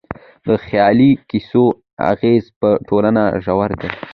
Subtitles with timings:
[0.47, 1.65] د خيالي کيسو
[2.11, 3.91] اغېز په ټولنه ژور دی.